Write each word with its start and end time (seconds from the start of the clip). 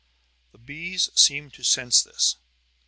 The 0.51 0.57
bees 0.57 1.11
seemed 1.13 1.53
to 1.53 1.63
sense 1.63 2.01
this. 2.01 2.37